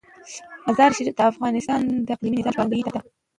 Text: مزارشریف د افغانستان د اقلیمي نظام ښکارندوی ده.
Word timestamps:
مزارشریف 0.67 1.15
د 1.17 1.21
افغانستان 1.31 1.81
د 2.05 2.07
اقلیمي 2.15 2.37
نظام 2.39 2.53
ښکارندوی 2.53 2.83
ده. 2.95 2.99